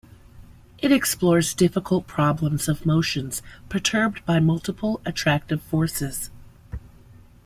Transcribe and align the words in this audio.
It 0.79 0.91
explores 0.91 1.53
difficult 1.53 2.07
problems 2.07 2.67
of 2.67 2.87
motions 2.87 3.43
perturbed 3.69 4.25
by 4.25 4.39
multiple 4.39 4.99
attractive 5.05 5.61
forces. 5.61 6.31